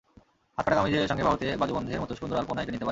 হাতাকাটা 0.57 0.77
কামিজের 0.79 1.09
সঙ্গে 1.11 1.25
বাহুতে 1.27 1.45
বাজুবন্ধের 1.61 2.01
মতো 2.03 2.13
সুন্দর 2.19 2.39
আলপনা 2.41 2.59
এঁকে 2.61 2.65
নিতে 2.65 2.67
পারেন। 2.71 2.79